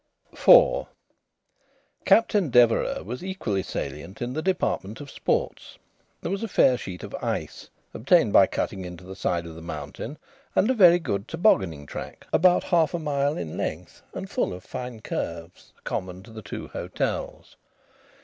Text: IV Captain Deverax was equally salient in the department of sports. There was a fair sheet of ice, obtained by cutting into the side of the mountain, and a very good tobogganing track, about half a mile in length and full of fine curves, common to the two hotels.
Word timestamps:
IV 0.33 0.87
Captain 2.05 2.49
Deverax 2.49 3.05
was 3.05 3.23
equally 3.23 3.61
salient 3.61 4.19
in 4.19 4.33
the 4.33 4.41
department 4.41 4.99
of 4.99 5.11
sports. 5.11 5.77
There 6.21 6.31
was 6.31 6.41
a 6.41 6.47
fair 6.47 6.75
sheet 6.75 7.03
of 7.03 7.13
ice, 7.21 7.69
obtained 7.93 8.33
by 8.33 8.47
cutting 8.47 8.83
into 8.83 9.03
the 9.03 9.15
side 9.15 9.45
of 9.45 9.53
the 9.53 9.61
mountain, 9.61 10.17
and 10.55 10.71
a 10.71 10.73
very 10.73 10.97
good 10.97 11.27
tobogganing 11.27 11.85
track, 11.85 12.25
about 12.33 12.63
half 12.63 12.95
a 12.95 12.97
mile 12.99 13.37
in 13.37 13.57
length 13.57 14.01
and 14.15 14.27
full 14.27 14.53
of 14.53 14.63
fine 14.63 15.01
curves, 15.01 15.71
common 15.83 16.23
to 16.23 16.31
the 16.31 16.41
two 16.41 16.69
hotels. 16.69 17.55